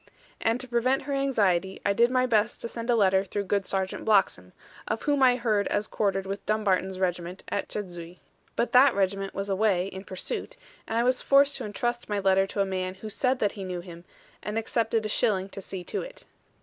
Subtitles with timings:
[0.39, 3.67] And to prevent her anxiety, I did my best to send a letter through good
[3.67, 4.51] Sergeant Bloxham,
[4.87, 8.17] of whom I heard as quartered with Dumbarton's regiment at Chedzuy.
[8.55, 12.47] But that regiment was away in pursuit; and I was forced to entrust my letter
[12.47, 14.03] to a man who said that he knew him,
[14.41, 16.25] and accepted a shilling to see to it.